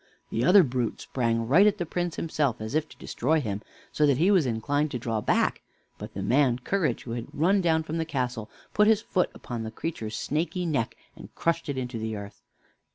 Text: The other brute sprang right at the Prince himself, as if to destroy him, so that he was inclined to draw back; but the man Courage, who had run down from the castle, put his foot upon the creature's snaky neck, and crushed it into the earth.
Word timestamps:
The 0.31 0.43
other 0.43 0.63
brute 0.63 0.99
sprang 0.99 1.47
right 1.47 1.67
at 1.67 1.77
the 1.77 1.85
Prince 1.85 2.15
himself, 2.15 2.59
as 2.59 2.73
if 2.73 2.89
to 2.89 2.97
destroy 2.97 3.39
him, 3.39 3.61
so 3.91 4.07
that 4.07 4.17
he 4.17 4.31
was 4.31 4.47
inclined 4.47 4.89
to 4.89 4.97
draw 4.97 5.21
back; 5.21 5.61
but 5.99 6.15
the 6.15 6.23
man 6.23 6.57
Courage, 6.57 7.03
who 7.03 7.11
had 7.11 7.27
run 7.31 7.61
down 7.61 7.83
from 7.83 7.99
the 7.99 8.03
castle, 8.05 8.49
put 8.73 8.87
his 8.87 9.03
foot 9.03 9.29
upon 9.35 9.61
the 9.61 9.69
creature's 9.69 10.15
snaky 10.17 10.65
neck, 10.65 10.95
and 11.15 11.35
crushed 11.35 11.69
it 11.69 11.77
into 11.77 11.99
the 11.99 12.15
earth. 12.15 12.41